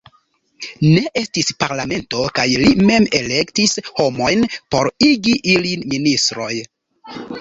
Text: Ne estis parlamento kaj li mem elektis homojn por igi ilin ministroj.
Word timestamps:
Ne 0.83 1.01
estis 1.21 1.51
parlamento 1.63 2.23
kaj 2.39 2.45
li 2.63 2.71
mem 2.89 3.05
elektis 3.19 3.77
homojn 3.99 4.49
por 4.77 4.91
igi 5.11 5.37
ilin 5.57 5.85
ministroj. 5.93 6.53